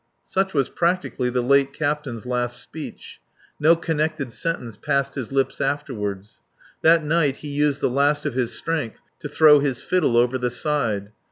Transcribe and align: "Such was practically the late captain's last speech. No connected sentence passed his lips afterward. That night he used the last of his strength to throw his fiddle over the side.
"Such 0.25 0.55
was 0.55 0.67
practically 0.67 1.29
the 1.29 1.43
late 1.43 1.73
captain's 1.73 2.25
last 2.25 2.59
speech. 2.59 3.21
No 3.59 3.75
connected 3.75 4.33
sentence 4.33 4.75
passed 4.75 5.13
his 5.13 5.31
lips 5.31 5.61
afterward. 5.61 6.25
That 6.81 7.03
night 7.03 7.37
he 7.37 7.49
used 7.49 7.81
the 7.81 7.87
last 7.87 8.25
of 8.25 8.33
his 8.33 8.51
strength 8.51 8.99
to 9.19 9.29
throw 9.29 9.59
his 9.59 9.79
fiddle 9.79 10.17
over 10.17 10.39
the 10.39 10.49
side. 10.49 11.11